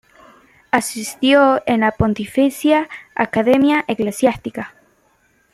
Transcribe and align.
Asistió 0.71 1.61
en 1.67 1.81
la 1.81 1.91
Pontificia 1.91 2.89
Academia 3.13 3.85
Eclesiástica. 3.87 4.73